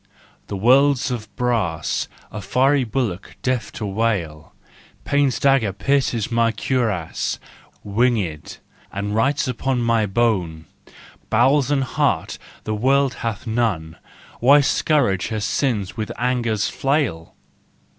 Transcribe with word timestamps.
''The 0.47 0.57
world's 0.57 1.11
of 1.11 1.27
brass, 1.35 2.07
A 2.31 2.41
fiery 2.41 2.83
bullock, 2.83 3.35
deaf 3.43 3.71
to 3.73 3.85
wail: 3.85 4.51
Pain's 5.05 5.39
dagger 5.39 5.71
pierces 5.73 6.31
my 6.31 6.51
cuirass, 6.51 7.37
Wing6d, 7.85 8.57
and 8.91 9.13
writes 9.13 9.47
upon 9.47 9.83
my 9.83 10.07
bone:" 10.07 10.65
Bowels 11.29 11.69
and 11.69 11.83
heart 11.83 12.39
the 12.63 12.73
world 12.73 13.13
hath 13.21 13.45
none, 13.45 13.95
Why 14.39 14.59
scourge 14.59 15.27
her 15.27 15.39
sins 15.39 15.95
with 15.95 16.11
anger's 16.17 16.67
flail 16.67 17.35